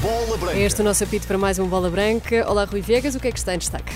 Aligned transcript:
Bola 0.00 0.36
Branca. 0.36 0.58
Este 0.58 0.80
é 0.80 0.82
o 0.82 0.84
nosso 0.84 1.02
apito 1.02 1.26
para 1.26 1.36
mais 1.36 1.58
um 1.58 1.66
Bola 1.66 1.90
Branca. 1.90 2.48
Olá, 2.48 2.64
Rui 2.64 2.80
Viegas, 2.80 3.14
o 3.14 3.20
que 3.20 3.28
é 3.28 3.32
que 3.32 3.38
está 3.38 3.54
em 3.54 3.58
destaque? 3.58 3.92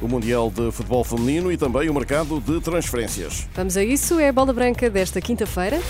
O 0.00 0.06
Mundial 0.06 0.50
de 0.50 0.70
Futebol 0.70 1.02
Feminino 1.02 1.50
e 1.50 1.56
também 1.56 1.88
o 1.88 1.94
mercado 1.94 2.40
de 2.40 2.60
transferências. 2.60 3.48
Vamos 3.54 3.76
a 3.76 3.82
isso, 3.82 4.18
é 4.18 4.28
a 4.28 4.32
Bola 4.32 4.52
Branca 4.52 4.88
desta 4.88 5.20
quinta-feira. 5.20 5.80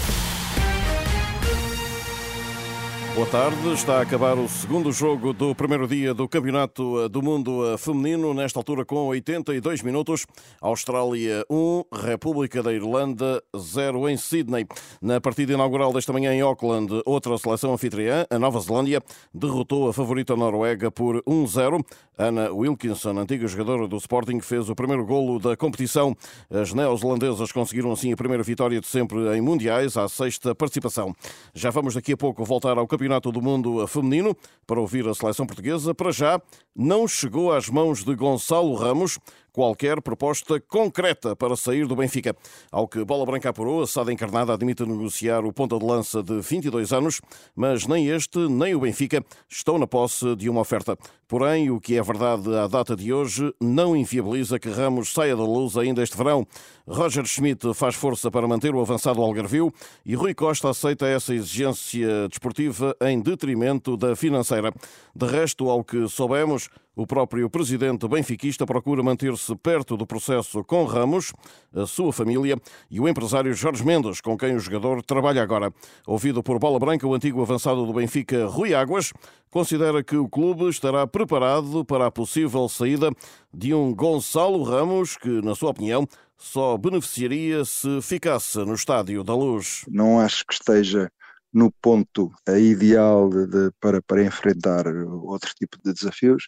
Boa 3.15 3.27
tarde, 3.27 3.75
está 3.75 3.99
a 3.99 4.01
acabar 4.01 4.39
o 4.39 4.49
segundo 4.49 4.91
jogo 4.91 5.35
do 5.35 5.55
primeiro 5.55 5.87
dia 5.87 6.15
do 6.15 6.27
Campeonato 6.27 7.11
do 7.11 7.21
Mundo 7.21 7.77
Feminino, 7.77 8.33
nesta 8.33 8.59
altura 8.59 8.87
com 8.87 9.07
82 9.09 9.83
minutos. 9.83 10.27
Austrália 10.63 11.45
1, 11.51 11.85
República 11.93 12.63
da 12.63 12.73
Irlanda 12.73 13.43
0 13.55 14.09
em 14.09 14.17
Sydney. 14.17 14.67
Na 15.03 15.21
partida 15.21 15.53
inaugural 15.53 15.93
desta 15.93 16.11
manhã 16.11 16.33
em 16.33 16.41
Auckland, 16.41 17.03
outra 17.05 17.37
seleção 17.37 17.75
anfitriã, 17.75 18.25
a 18.31 18.39
Nova 18.39 18.59
Zelândia, 18.61 19.03
derrotou 19.35 19.91
a 19.91 19.93
favorita 19.93 20.35
Noruega 20.35 20.91
por 20.91 21.23
1-0. 21.25 21.85
Ana 22.17 22.51
Wilkinson, 22.51 23.19
antiga 23.19 23.47
jogadora 23.47 23.89
do 23.89 23.97
Sporting, 23.97 24.41
fez 24.41 24.71
o 24.71 24.75
primeiro 24.75 25.05
golo 25.05 25.39
da 25.39 25.57
competição. 25.57 26.17
As 26.49 26.73
neozelandesas 26.73 27.53
conseguiram 27.53 27.93
assim 27.93 28.13
a 28.13 28.17
primeira 28.17 28.43
vitória 28.43 28.81
de 28.81 28.87
sempre 28.87 29.37
em 29.37 29.41
mundiais, 29.41 29.97
à 29.99 30.09
sexta 30.09 30.55
participação. 30.55 31.15
Já 31.55 31.71
vamos 31.71 31.95
daqui 31.95 32.13
a 32.13 32.17
pouco 32.17 32.45
voltar 32.45 32.79
ao 32.79 32.87
Campeonato 32.87 33.02
Campeonato 33.03 33.33
do 33.33 33.43
Mundo 33.43 33.85
Feminino 33.89 34.37
para 34.65 34.81
ouvir 34.81 35.09
a 35.09 35.15
seleção 35.15 35.45
portuguesa. 35.45 35.93
Para 35.93 36.13
já, 36.13 36.41
não 36.75 37.09
chegou 37.09 37.53
às 37.53 37.69
mãos 37.69 38.05
de 38.05 38.15
Gonçalo 38.15 38.75
Ramos 38.75 39.19
qualquer 39.53 40.01
proposta 40.01 40.61
concreta 40.61 41.37
para 41.37 41.57
sair 41.57 41.87
do 41.87 41.95
Benfica. 41.95 42.35
Ao 42.71 42.89
que 42.89 43.05
Bola 43.05 43.27
Branca 43.27 43.51
apurou, 43.51 43.83
a 43.83 43.87
Sada 43.87 44.13
Encarnada 44.13 44.55
admite 44.55 44.85
negociar 44.85 45.45
o 45.45 45.53
ponta 45.53 45.79
de 45.79 45.85
lança 45.85 46.23
de 46.23 46.41
22 46.41 46.93
anos, 46.93 47.21
mas 47.55 47.87
nem 47.87 48.09
este 48.09 48.39
nem 48.49 48.75
o 48.75 48.81
Benfica 48.81 49.25
estão 49.49 49.79
na 49.79 49.87
posse 49.87 50.35
de 50.37 50.49
uma 50.49 50.61
oferta. 50.61 50.97
Porém, 51.29 51.71
o 51.71 51.81
que 51.81 51.97
é 51.97 52.03
verdade 52.03 52.55
à 52.55 52.67
data 52.67 52.95
de 52.95 53.13
hoje 53.13 53.55
não 53.61 53.97
inviabiliza 53.97 54.59
que 54.59 54.69
Ramos 54.69 55.13
saia 55.13 55.35
da 55.35 55.43
luz 55.43 55.77
ainda 55.77 56.03
este 56.03 56.17
verão. 56.17 56.47
Roger 56.87 57.25
Schmidt 57.25 57.73
faz 57.75 57.95
força 57.95 58.31
para 58.31 58.47
manter 58.47 58.75
o 58.75 58.81
avançado 58.81 59.23
Algarvio 59.23 59.73
e 60.05 60.15
Rui 60.15 60.35
Costa 60.35 60.69
aceita 60.69 61.07
essa 61.07 61.35
exigência 61.35 62.29
desportiva 62.29 62.95
em 63.01 63.21
detrimento 63.21 63.97
da 63.97 64.15
financeira. 64.15 64.73
De 65.15 65.27
resto, 65.27 65.71
ao 65.71 65.83
que 65.83 66.07
soubemos, 66.09 66.69
o 66.95 67.07
próprio 67.07 67.49
presidente 67.49 68.07
benfiquista 68.07 68.67
procura 68.67 69.03
manter-se 69.03 69.55
perto 69.57 69.97
do 69.97 70.07
processo 70.07 70.63
com 70.65 70.85
Ramos, 70.85 71.33
a 71.75 71.87
sua 71.87 72.13
família 72.13 72.57
e 72.91 73.01
o 73.01 73.09
empresário 73.09 73.55
Jorge 73.55 73.85
Mendes, 73.85 74.21
com 74.21 74.37
quem 74.37 74.55
o 74.55 74.61
jogador 74.61 75.03
trabalha 75.03 75.43
agora. 75.43 75.73
Ouvido 76.07 76.43
por 76.43 76.59
Bola 76.59 76.79
Branca, 76.79 77.07
o 77.07 77.15
antigo 77.15 77.41
avançado 77.41 77.87
do 77.87 77.93
Benfica, 77.93 78.47
Rui 78.47 78.75
Águas, 78.75 79.13
considera 79.51 80.03
que 80.03 80.17
o 80.17 80.29
clube 80.29 80.69
estará 80.69 81.07
preparado 81.07 81.85
para 81.85 82.07
a 82.07 82.11
possível 82.11 82.69
saída 82.69 83.11
de 83.53 83.73
um 83.73 83.95
Gonçalo 83.95 84.63
Ramos, 84.63 85.17
que, 85.17 85.41
na 85.43 85.55
sua 85.55 85.71
opinião, 85.71 86.07
só 86.37 86.77
beneficiaria 86.77 87.65
se 87.65 88.03
ficasse 88.03 88.59
no 88.59 88.75
Estádio 88.75 89.23
da 89.23 89.35
Luz. 89.35 89.85
Não 89.89 90.19
acho 90.19 90.45
que 90.45 90.55
esteja 90.55 91.11
no 91.53 91.71
ponto 91.83 92.33
ideal 92.49 93.29
de, 93.29 93.47
de, 93.47 93.71
para, 93.81 94.01
para 94.03 94.25
enfrentar 94.25 94.87
outro 94.87 95.53
tipo 95.55 95.77
de 95.85 95.93
desafios. 95.93 96.47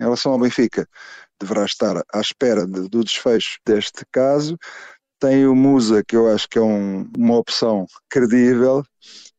Em 0.00 0.04
relação 0.04 0.32
ao 0.32 0.38
Benfica, 0.38 0.88
deverá 1.40 1.64
estar 1.64 2.02
à 2.12 2.20
espera 2.20 2.66
de, 2.66 2.88
do 2.88 3.04
desfecho 3.04 3.58
deste 3.66 4.04
caso. 4.10 4.56
Tem 5.20 5.46
o 5.46 5.54
Musa, 5.54 6.02
que 6.04 6.16
eu 6.16 6.32
acho 6.32 6.48
que 6.48 6.58
é 6.58 6.62
um, 6.62 7.10
uma 7.16 7.36
opção 7.36 7.86
credível, 8.08 8.84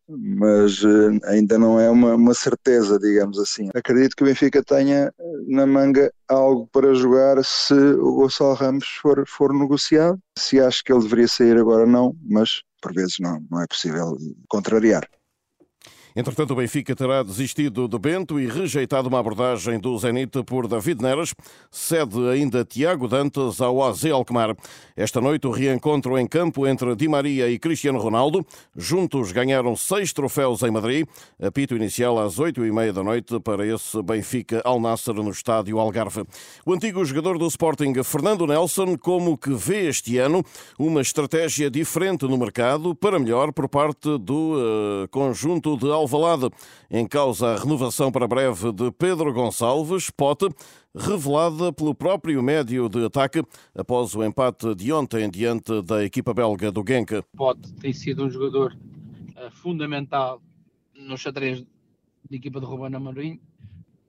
mas 0.10 0.84
uh, 0.84 1.20
ainda 1.26 1.58
não 1.58 1.80
é 1.80 1.90
uma, 1.90 2.16
uma, 2.16 2.34
certeza, 2.34 3.00
digamos 3.00 3.38
assim. 3.40 3.70
Acredito 3.74 4.16
que 4.16 4.24
o 4.24 4.26
Benfica 4.26 4.64
tenha 4.64 5.14
na 5.48 5.66
manga 5.66 6.12
algo 6.28 6.68
para 6.72 6.94
jogar 6.94 7.44
se 7.46 7.74
o 7.74 8.16
Gonçalo 8.16 8.56
Ramos 8.56 8.88
for, 9.02 9.24
for 9.28 9.54
negociado. 9.54 10.20
Se 10.38 10.60
acho 10.60 10.84
que 10.84 10.92
ele 10.92 11.04
deveria 11.04 11.28
sair 11.28 11.58
agora, 11.58 11.86
não, 11.86 12.16
mas 12.28 12.62
por 12.82 12.94
vezes 12.94 13.16
não, 13.20 13.46
não 13.50 13.62
é 13.62 13.68
possível 13.68 14.18
contrariar. 14.48 15.08
Entretanto, 16.16 16.52
o 16.52 16.56
Benfica 16.56 16.96
terá 16.96 17.22
desistido 17.24 17.88
de 17.88 18.00
Bento 18.00 18.40
e 18.40 18.48
rejeitado 18.48 19.08
uma 19.08 19.20
abordagem 19.20 19.80
do 19.80 19.98
Zenit 19.98 20.44
por 20.44 20.68
David 20.68 21.02
Neres, 21.02 21.36
cede 21.70 22.28
ainda 22.30 22.66
Tiago 22.66 23.08
Dantas 23.08 23.62
ao 23.62 23.84
AZ 23.84 24.06
Alkmaar. 24.06 24.56
Esta 24.96 25.22
noite 25.22 25.48
o 25.48 25.52
reencontro 25.52 26.18
em 26.18 26.28
campo 26.28 26.68
entre 26.68 26.96
Di 26.96 27.08
Maria 27.08 27.50
e 27.50 27.60
Cristiano 27.60 28.00
Ronaldo. 28.00 28.46
Juntos 28.76 29.32
ganharam 29.32 29.76
seis 29.76 30.12
troféus 30.12 30.64
em 30.64 30.72
Madrid. 30.72 31.08
Apito 31.42 31.76
inicial 31.76 32.20
às 32.20 32.40
oito 32.40 32.66
e 32.66 32.72
meia 32.72 32.92
da 32.92 33.04
noite 33.04 33.40
para 33.40 33.66
esse 33.66 34.02
Benfica 34.02 34.62
Al 34.66 34.80
Nasser 34.80 35.14
no 35.14 35.30
estádio 35.30 35.80
Algarve. 35.80 36.26
O 36.66 36.74
antigo 36.74 37.04
jogador 37.06 37.38
do 37.38 37.48
Sporting, 37.48 37.94
Fernando 38.04 38.48
Nelson, 38.48 38.98
como 38.98 39.38
que 39.38 39.52
vê 39.52 39.88
este 39.88 40.18
ano 40.18 40.44
uma 40.78 41.02
estratégia 41.02 41.70
diferente 41.70 42.26
no 42.26 42.38
mercado, 42.38 42.96
para 42.96 43.20
melhor 43.20 43.52
por 43.52 43.70
parte 43.70 44.18
do 44.18 44.56
uh, 44.56 45.08
conjunto 45.10 45.78
de 45.78 45.99
Alvalade. 46.00 46.50
Em 46.90 47.08
causa 47.08 47.54
a 47.54 47.60
renovação 47.60 48.12
para 48.12 48.28
breve 48.28 48.72
de 48.72 48.92
Pedro 48.92 49.34
Gonçalves, 49.34 50.10
Pote, 50.10 50.48
revelada 50.96 51.72
pelo 51.72 51.94
próprio 51.94 52.42
médio 52.42 52.90
de 52.90 53.06
ataque 53.06 53.44
após 53.76 54.16
o 54.16 54.24
empate 54.24 54.74
de 54.76 54.92
ontem 54.92 55.30
diante 55.30 55.82
da 55.82 56.04
equipa 56.04 56.34
belga 56.34 56.72
do 56.72 56.84
Genk. 56.88 57.22
Pote 57.36 57.74
tem 57.76 57.94
sido 57.94 58.26
um 58.26 58.30
jogador 58.30 58.76
uh, 59.36 59.52
fundamental 59.52 60.42
no 60.96 61.18
xadrez 61.18 61.62
da 62.30 62.36
equipa 62.36 62.60
de 62.60 62.66
Ruben 62.66 62.96
Amorim. 62.96 63.40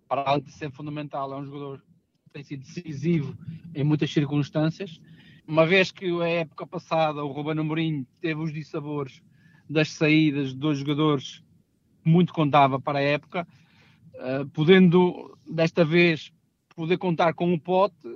Para 0.08 0.22
além 0.22 0.42
de 0.42 0.52
ser 0.52 0.70
fundamental, 0.70 1.32
é 1.32 1.36
um 1.36 1.44
jogador 1.44 1.78
que 2.24 2.30
tem 2.32 2.42
sido 2.42 2.62
decisivo 2.64 3.36
em 3.74 3.84
muitas 3.84 4.12
circunstâncias. 4.12 5.00
Uma 5.46 5.66
vez 5.66 5.90
que 5.90 6.06
a 6.22 6.28
época 6.28 6.66
passada 6.66 7.24
o 7.24 7.32
Ruben 7.32 7.58
Amorim 7.58 8.06
teve 8.20 8.40
os 8.40 8.52
dissabores 8.52 9.22
das 9.68 9.90
saídas 9.90 10.50
de 10.50 10.56
dois 10.56 10.78
jogadores 10.78 11.42
muito 12.04 12.32
contava 12.32 12.80
para 12.80 12.98
a 12.98 13.02
época, 13.02 13.46
uh, 14.14 14.48
podendo 14.50 15.36
desta 15.48 15.84
vez 15.84 16.32
poder 16.74 16.98
contar 16.98 17.34
com 17.34 17.52
o 17.52 17.60
pote 17.60 18.08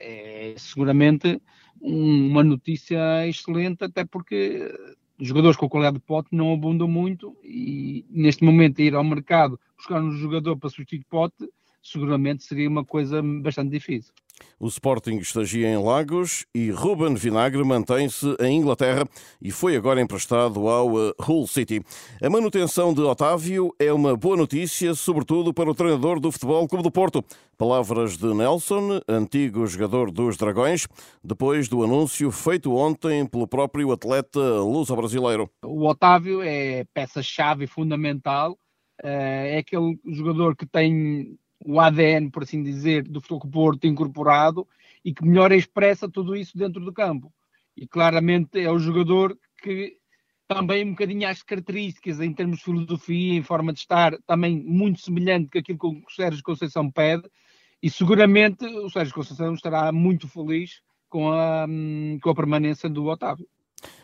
é 0.00 0.54
seguramente 0.56 1.40
uma 1.80 2.42
notícia 2.42 3.26
excelente, 3.28 3.84
até 3.84 4.04
porque 4.04 4.72
jogadores 5.18 5.56
com 5.56 5.68
qualidade 5.68 5.98
de 5.98 6.02
pote 6.02 6.30
não 6.32 6.52
abundam 6.52 6.88
muito 6.88 7.36
e 7.44 8.06
neste 8.08 8.42
momento 8.42 8.80
ir 8.80 8.94
ao 8.94 9.04
mercado 9.04 9.60
buscar 9.76 10.02
um 10.02 10.10
jogador 10.12 10.56
para 10.56 10.70
substituir 10.70 11.04
pote 11.08 11.48
seguramente 11.82 12.44
seria 12.44 12.68
uma 12.68 12.84
coisa 12.84 13.22
bastante 13.22 13.70
difícil. 13.70 14.12
O 14.58 14.68
Sporting 14.68 15.18
estagia 15.18 15.68
em 15.68 15.82
Lagos 15.82 16.46
e 16.54 16.70
Ruben 16.70 17.14
Vinagre 17.14 17.64
mantém-se 17.64 18.26
em 18.40 18.58
Inglaterra 18.58 19.04
e 19.40 19.50
foi 19.50 19.76
agora 19.76 20.00
emprestado 20.00 20.68
ao 20.68 20.88
uh, 20.92 21.14
Hull 21.26 21.46
City. 21.46 21.82
A 22.22 22.28
manutenção 22.28 22.92
de 22.92 23.00
Otávio 23.00 23.74
é 23.78 23.92
uma 23.92 24.16
boa 24.16 24.36
notícia, 24.36 24.94
sobretudo 24.94 25.52
para 25.54 25.70
o 25.70 25.74
treinador 25.74 26.20
do 26.20 26.30
Futebol 26.30 26.68
Clube 26.68 26.84
do 26.84 26.90
Porto. 26.90 27.24
Palavras 27.56 28.16
de 28.16 28.32
Nelson, 28.32 29.00
antigo 29.08 29.66
jogador 29.66 30.10
dos 30.10 30.36
Dragões, 30.36 30.86
depois 31.22 31.68
do 31.68 31.82
anúncio 31.82 32.30
feito 32.30 32.74
ontem 32.74 33.26
pelo 33.26 33.46
próprio 33.46 33.92
atleta 33.92 34.40
luso-brasileiro. 34.60 35.50
O 35.62 35.86
Otávio 35.86 36.40
é 36.42 36.84
peça-chave 36.94 37.66
fundamental, 37.66 38.58
eh, 39.02 39.56
é 39.56 39.58
aquele 39.58 39.98
jogador 40.06 40.56
que 40.56 40.66
tem 40.66 41.38
o 41.64 41.80
ADN, 41.80 42.30
por 42.30 42.42
assim 42.42 42.62
dizer, 42.62 43.04
do 43.04 43.20
Futebol 43.20 43.50
Porto 43.50 43.86
incorporado 43.86 44.66
e 45.04 45.12
que 45.12 45.24
melhor 45.24 45.52
expressa 45.52 46.08
tudo 46.08 46.34
isso 46.34 46.56
dentro 46.56 46.84
do 46.84 46.92
campo. 46.92 47.32
E 47.76 47.86
claramente 47.86 48.58
é 48.58 48.70
o 48.70 48.78
jogador 48.78 49.36
que 49.62 49.98
também 50.48 50.84
um 50.84 50.90
bocadinho 50.90 51.28
as 51.28 51.42
características 51.42 52.20
em 52.20 52.32
termos 52.32 52.58
de 52.58 52.64
filosofia, 52.64 53.34
em 53.34 53.42
forma 53.42 53.72
de 53.72 53.78
estar, 53.78 54.16
também 54.26 54.60
muito 54.60 55.00
semelhante 55.00 55.50
com 55.50 55.58
aquilo 55.58 55.78
que 55.78 55.86
o 55.86 56.10
Sérgio 56.10 56.42
Conceição 56.42 56.90
pede, 56.90 57.22
e 57.82 57.88
seguramente 57.88 58.66
o 58.66 58.90
Sérgio 58.90 59.14
Conceição 59.14 59.54
estará 59.54 59.92
muito 59.92 60.28
feliz 60.28 60.82
com 61.08 61.30
a, 61.30 61.66
hum, 61.68 62.18
com 62.20 62.30
a 62.30 62.34
permanência 62.34 62.88
do 62.88 63.06
Otávio. 63.06 63.46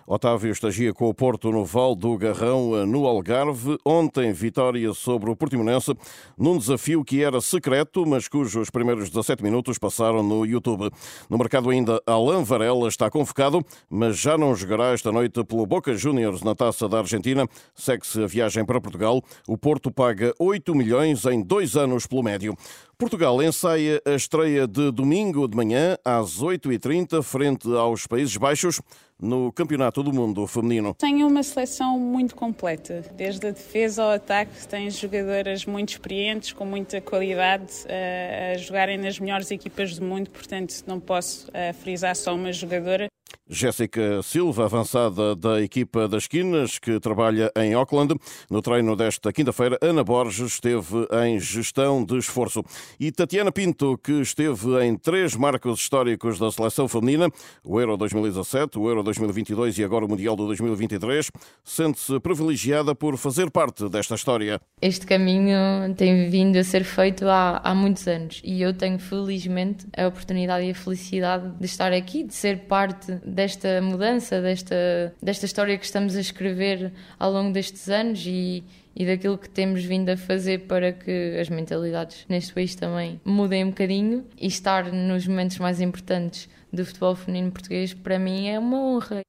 Otávio 0.09 0.53
estagia 0.53 0.95
com 0.95 1.09
o 1.09 1.15
Porto 1.15 1.51
no 1.51 1.65
Val 1.65 1.97
do 1.97 2.17
Garrão, 2.17 2.87
no 2.87 3.09
Algarve. 3.09 3.77
Ontem, 3.85 4.33
vitória 4.33 4.95
sobre 4.95 5.29
o 5.29 5.35
Portimonense, 5.35 5.93
num 6.39 6.57
desafio 6.57 7.05
que 7.05 7.25
era 7.25 7.41
secreto, 7.41 8.07
mas 8.07 8.29
cujos 8.29 8.71
primeiros 8.71 9.11
17 9.11 9.43
minutos 9.43 9.79
passaram 9.79 10.23
no 10.23 10.47
YouTube. 10.47 10.93
No 11.29 11.37
mercado 11.37 11.71
ainda, 11.71 12.01
Alain 12.07 12.45
Varela 12.45 12.87
está 12.87 13.11
convocado, 13.11 13.67
mas 13.91 14.17
já 14.17 14.39
não 14.39 14.55
jogará 14.55 14.93
esta 14.93 15.11
noite 15.11 15.43
pelo 15.43 15.67
Boca 15.67 15.97
Juniors 15.97 16.41
na 16.41 16.55
Taça 16.55 16.89
da 16.89 16.99
Argentina. 16.99 17.49
Segue-se 17.75 18.23
a 18.23 18.29
viagem 18.29 18.65
para 18.65 18.81
Portugal. 18.81 19.21
O 19.49 19.59
Porto 19.59 19.91
paga 19.91 20.33
8 20.39 20.73
milhões 20.73 21.25
em 21.25 21.43
dois 21.43 21.75
anos 21.75 22.07
pelo 22.07 22.23
médio. 22.23 22.57
Portugal 22.99 23.43
ensaia 23.43 24.01
a 24.07 24.13
estreia 24.13 24.67
de 24.67 24.91
domingo 24.91 25.47
de 25.47 25.55
manhã 25.55 25.99
às 26.03 26.41
8h30 26.41 27.23
frente 27.23 27.71
aos 27.77 28.07
Países 28.07 28.35
Baixos 28.39 28.81
no 29.21 29.53
Campeonato 29.53 30.03
do 30.03 30.15
Mundo 30.15 30.47
Feminino. 30.47 30.95
Tem 30.95 31.23
uma 31.23 31.43
seleção 31.43 31.99
muito 31.99 32.35
completa, 32.35 33.05
desde 33.15 33.49
a 33.49 33.51
defesa 33.51 34.03
ao 34.03 34.13
ataque, 34.13 34.67
tem 34.67 34.89
jogadoras 34.89 35.67
muito 35.67 35.91
experientes, 35.91 36.55
com 36.55 36.65
muita 36.65 36.99
qualidade, 37.03 37.85
eh, 37.85 38.55
a 38.55 38.59
jogarem 38.59 38.97
nas 38.97 39.21
melhores 39.21 39.51
equipas 39.51 39.99
do 39.99 40.03
mundo, 40.03 40.31
portanto 40.31 40.83
não 40.87 40.99
posso 40.99 41.51
eh, 41.53 41.75
frisar 41.75 42.17
só 42.17 42.35
uma 42.35 42.51
jogadora. 42.51 43.09
Jéssica 43.49 44.23
Silva, 44.23 44.65
avançada 44.65 45.37
da 45.37 45.63
equipa 45.63 46.09
das 46.09 46.27
Quinas, 46.27 46.79
que 46.79 46.99
trabalha 46.99 47.51
em 47.57 47.75
Auckland. 47.75 48.17
No 48.51 48.61
treino 48.61 48.97
desta 48.97 49.33
quinta-feira, 49.33 49.79
Ana 49.81 50.03
Borges 50.03 50.55
esteve 50.55 51.07
em 51.25 51.39
gestão 51.39 52.05
de 52.05 52.19
esforço. 52.19 52.65
E 52.99 53.13
Tatiana 53.13 53.53
Pinto, 53.53 53.97
que 53.99 54.21
esteve 54.21 54.85
em 54.85 54.97
três 54.97 55.37
marcos 55.37 55.81
históricos 55.81 56.39
da 56.39 56.51
seleção 56.51 56.89
feminina, 56.89 57.31
o 57.63 57.81
Euro 57.81 57.97
2017, 57.97 58.79
o 58.79 58.89
Euro 58.89 59.03
2022 59.05 59.79
e 59.79 59.85
agora 59.85 60.05
o 60.05 60.09
Mundial 60.09 60.35
de 60.35 60.45
2023, 60.45 61.31
sente-se 61.65 62.19
privilegiada 62.19 62.95
por 62.95 63.17
fazer 63.17 63.51
parte 63.51 63.89
desta 63.89 64.17
história. 64.17 64.61
Este 64.83 65.07
caminho 65.07 65.95
tem 65.97 66.29
vindo 66.29 66.57
a 66.57 66.65
ser 66.65 66.83
feito 66.83 67.27
há, 67.29 67.61
há 67.63 67.75
muitos 67.75 68.09
anos 68.09 68.41
e 68.45 68.61
eu 68.61 68.75
tenho 68.75 68.99
felizmente 68.99 69.87
a 69.97 70.09
oportunidade 70.09 70.67
e 70.67 70.71
a 70.71 70.75
felicidade 70.75 71.57
de 71.59 71.65
estar 71.65 71.93
aqui, 71.93 72.25
de 72.25 72.35
ser 72.35 72.67
parte 72.67 73.13
desta 73.37 73.83
mudança, 73.83 74.41
desta, 74.41 75.15
desta 75.23 75.45
história 75.45 75.77
que 75.77 75.85
estamos 75.85 76.17
a 76.17 76.21
escrever 76.21 76.91
ao 77.19 77.31
longo 77.31 77.53
destes 77.53 77.89
anos 77.91 78.25
e, 78.27 78.65
e 78.97 79.05
daquilo 79.05 79.37
que 79.37 79.49
temos 79.49 79.85
vindo 79.85 80.09
a 80.09 80.17
fazer 80.17 80.61
para 80.61 80.91
que 80.91 81.37
as 81.39 81.51
mentalidades 81.51 82.25
neste 82.29 82.55
país 82.55 82.75
também 82.75 83.21
mudem 83.25 83.65
um 83.65 83.69
bocadinho. 83.69 84.25
E 84.41 84.47
estar 84.47 84.91
nos 84.91 85.27
momentos 85.27 85.59
mais 85.59 85.83
importantes 85.83 86.49
do 86.73 86.85
futebol 86.85 87.15
feminino 87.15 87.53
português, 87.53 87.93
para 87.93 88.19
mim 88.19 88.49
é 88.49 88.59
uma 88.59 88.79
honra 88.79 89.21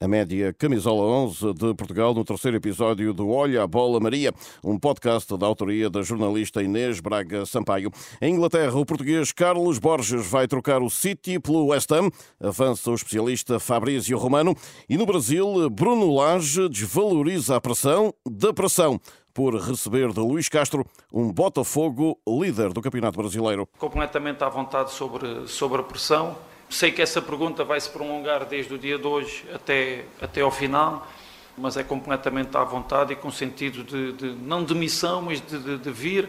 a 0.00 0.06
média 0.06 0.52
Camisola 0.52 1.02
11 1.02 1.54
de 1.54 1.74
Portugal 1.74 2.12
no 2.12 2.24
terceiro 2.24 2.56
episódio 2.56 3.14
do 3.14 3.30
Olha 3.30 3.62
a 3.62 3.66
Bola 3.66 3.98
Maria, 3.98 4.32
um 4.62 4.78
podcast 4.78 5.36
da 5.38 5.46
autoria 5.46 5.88
da 5.88 6.02
jornalista 6.02 6.62
Inês 6.62 7.00
Braga 7.00 7.46
Sampaio. 7.46 7.90
Em 8.20 8.34
Inglaterra, 8.34 8.76
o 8.78 8.84
português 8.84 9.32
Carlos 9.32 9.78
Borges 9.78 10.26
vai 10.26 10.46
trocar 10.46 10.82
o 10.82 10.90
City 10.90 11.38
pelo 11.38 11.68
West 11.68 11.90
Ham, 11.92 12.10
avança 12.38 12.90
o 12.90 12.94
especialista 12.94 13.58
Fabrício 13.58 14.18
Romano, 14.18 14.54
e 14.88 14.98
no 14.98 15.06
Brasil, 15.06 15.70
Bruno 15.70 16.14
Lage 16.14 16.68
desvaloriza 16.68 17.56
a 17.56 17.60
pressão 17.60 18.12
da 18.28 18.52
pressão 18.52 19.00
por 19.32 19.54
receber 19.54 20.12
de 20.12 20.20
Luís 20.20 20.48
Castro 20.48 20.84
um 21.12 21.32
Botafogo 21.32 22.18
líder 22.26 22.72
do 22.72 22.80
Campeonato 22.80 23.18
Brasileiro. 23.18 23.68
Completamente 23.78 24.42
à 24.42 24.48
vontade 24.48 24.92
sobre, 24.92 25.46
sobre 25.46 25.80
a 25.80 25.84
pressão 25.84 26.36
Sei 26.68 26.90
que 26.90 27.00
essa 27.00 27.22
pergunta 27.22 27.64
vai 27.64 27.80
se 27.80 27.88
prolongar 27.88 28.44
desde 28.44 28.74
o 28.74 28.78
dia 28.78 28.98
de 28.98 29.06
hoje 29.06 29.44
até, 29.54 30.04
até 30.20 30.40
ao 30.40 30.50
final, 30.50 31.06
mas 31.56 31.76
é 31.76 31.82
completamente 31.82 32.56
à 32.56 32.64
vontade 32.64 33.12
e 33.12 33.16
com 33.16 33.30
sentido 33.30 33.84
de, 33.84 34.12
de 34.12 34.26
não 34.32 34.64
de 34.64 34.74
missão, 34.74 35.22
mas 35.22 35.40
de, 35.40 35.58
de, 35.58 35.78
de 35.78 35.90
vir 35.90 36.28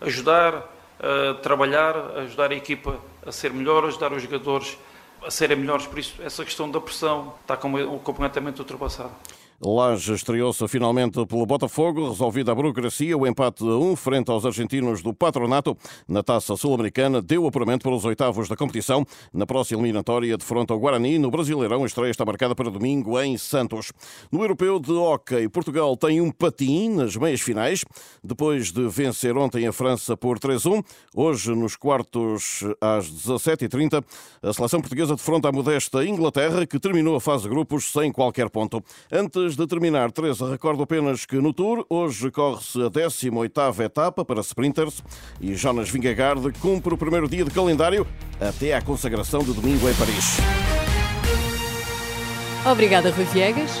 ajudar 0.00 0.70
a 0.98 1.34
trabalhar, 1.34 1.96
ajudar 2.18 2.50
a 2.50 2.54
equipa 2.54 2.98
a 3.26 3.30
ser 3.30 3.52
melhor, 3.52 3.84
ajudar 3.84 4.12
os 4.12 4.22
jogadores 4.22 4.78
a 5.22 5.30
serem 5.30 5.56
melhores. 5.56 5.86
Por 5.86 5.98
isso, 5.98 6.14
essa 6.22 6.44
questão 6.44 6.70
da 6.70 6.80
pressão 6.80 7.34
está 7.42 7.56
completamente 7.56 8.60
ultrapassada. 8.60 9.12
Laje 9.66 10.12
estreou-se 10.12 10.68
finalmente 10.68 11.24
pelo 11.24 11.46
Botafogo, 11.46 12.10
resolvida 12.10 12.52
a 12.52 12.54
burocracia, 12.54 13.16
o 13.16 13.26
empate 13.26 13.64
a 13.64 13.78
1 13.78 13.96
frente 13.96 14.30
aos 14.30 14.44
argentinos 14.44 15.00
do 15.00 15.14
Patronato 15.14 15.74
na 16.06 16.22
Taça 16.22 16.54
Sul-Americana 16.54 17.22
deu 17.22 17.46
apuramento 17.46 17.84
para 17.84 17.94
os 17.94 18.04
oitavos 18.04 18.46
da 18.46 18.56
competição. 18.56 19.06
Na 19.32 19.46
próxima 19.46 19.80
eliminatória 19.80 20.36
de 20.36 20.44
fronte 20.44 20.70
ao 20.70 20.78
Guarani, 20.78 21.18
no 21.18 21.30
Brasileirão, 21.30 21.82
a 21.82 21.86
estreia 21.86 22.10
está 22.10 22.26
marcada 22.26 22.54
para 22.54 22.68
domingo 22.68 23.18
em 23.18 23.38
Santos. 23.38 23.90
No 24.30 24.42
Europeu 24.42 24.78
de 24.78 24.92
Hockey, 24.92 25.48
Portugal 25.48 25.96
tem 25.96 26.20
um 26.20 26.30
patim 26.30 26.90
nas 26.90 27.16
meias 27.16 27.40
finais, 27.40 27.86
depois 28.22 28.70
de 28.70 28.86
vencer 28.86 29.34
ontem 29.34 29.66
a 29.66 29.72
França 29.72 30.14
por 30.14 30.38
3-1. 30.38 30.84
Hoje, 31.16 31.54
nos 31.54 31.74
quartos 31.74 32.62
às 32.82 33.10
17h30, 33.10 34.04
a 34.42 34.52
seleção 34.52 34.82
portuguesa 34.82 35.16
defronta 35.16 35.48
a 35.48 35.52
modesta 35.52 36.04
Inglaterra, 36.04 36.66
que 36.66 36.78
terminou 36.78 37.16
a 37.16 37.20
fase 37.20 37.44
de 37.44 37.48
grupos 37.48 37.90
sem 37.90 38.12
qualquer 38.12 38.50
ponto. 38.50 38.84
Antes 39.10 39.53
Antes 39.54 39.66
de 39.66 39.70
terminar, 39.70 40.10
Teresa, 40.10 40.50
recordo 40.50 40.82
apenas 40.82 41.24
que 41.24 41.36
no 41.36 41.52
Tour 41.52 41.86
hoje 41.88 42.28
corre-se 42.28 42.82
a 42.82 42.90
18ª 42.90 43.84
etapa 43.84 44.24
para 44.24 44.40
sprinters 44.40 45.00
e 45.40 45.54
Jonas 45.54 45.88
Vingegaard 45.88 46.52
cumpre 46.58 46.92
o 46.92 46.98
primeiro 46.98 47.28
dia 47.28 47.44
de 47.44 47.52
calendário 47.52 48.04
até 48.40 48.74
à 48.74 48.82
consagração 48.82 49.44
de 49.44 49.52
domingo 49.52 49.88
em 49.88 49.94
Paris. 49.94 50.38
Obrigada, 52.68 53.12
Rui 53.12 53.26
Viegas. 53.26 53.78